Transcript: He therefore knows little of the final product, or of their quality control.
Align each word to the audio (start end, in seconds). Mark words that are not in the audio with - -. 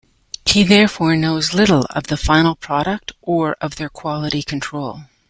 He 0.47 0.63
therefore 0.63 1.15
knows 1.15 1.53
little 1.53 1.85
of 1.91 2.07
the 2.07 2.17
final 2.17 2.55
product, 2.55 3.11
or 3.21 3.53
of 3.61 3.75
their 3.75 3.87
quality 3.87 4.41
control. 4.41 5.01